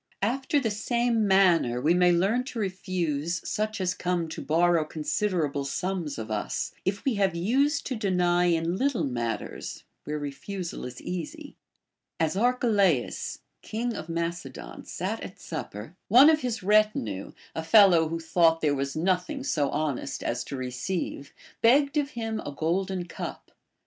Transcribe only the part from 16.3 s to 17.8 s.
of his retinue, a